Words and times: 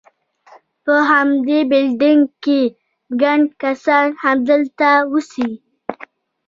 په 0.83 0.95
همدې 1.11 1.59
بلډینګ 1.71 2.23
کې، 2.43 2.61
ګڼ 3.21 3.39
کسان 3.61 4.07
همدلته 4.23 4.89
اوسي. 5.11 5.49